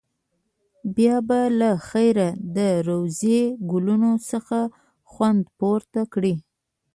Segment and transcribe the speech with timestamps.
[0.95, 2.57] بیا به له خیره د
[2.87, 4.59] روضې د ګلونو څخه
[5.11, 6.33] خوند پورته کړې.